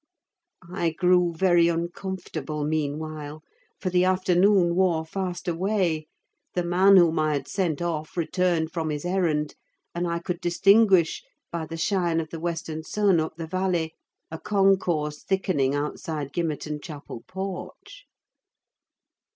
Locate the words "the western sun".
12.31-13.19